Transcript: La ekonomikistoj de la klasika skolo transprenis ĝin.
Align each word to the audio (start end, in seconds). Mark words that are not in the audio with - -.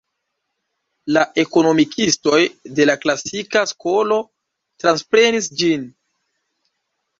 La 1.17 1.25
ekonomikistoj 1.43 2.39
de 2.79 2.89
la 2.91 2.97
klasika 3.05 3.63
skolo 3.75 4.19
transprenis 4.87 5.53
ĝin. 5.63 5.89